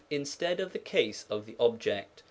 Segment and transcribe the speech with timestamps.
[0.09, 2.19] instead of the case of the object.